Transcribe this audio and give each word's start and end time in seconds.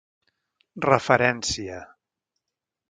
Referència: 0.87 1.79